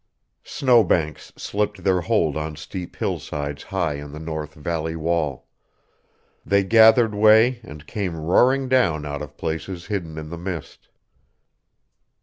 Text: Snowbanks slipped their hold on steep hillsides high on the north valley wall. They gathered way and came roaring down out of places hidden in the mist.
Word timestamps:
Snowbanks 0.47 1.31
slipped 1.37 1.83
their 1.83 2.01
hold 2.01 2.35
on 2.35 2.55
steep 2.55 2.95
hillsides 2.95 3.61
high 3.65 4.01
on 4.01 4.11
the 4.13 4.19
north 4.19 4.55
valley 4.55 4.95
wall. 4.95 5.47
They 6.43 6.63
gathered 6.63 7.13
way 7.13 7.59
and 7.61 7.85
came 7.85 8.15
roaring 8.19 8.67
down 8.67 9.05
out 9.05 9.21
of 9.21 9.37
places 9.37 9.85
hidden 9.85 10.17
in 10.17 10.29
the 10.29 10.39
mist. 10.39 10.89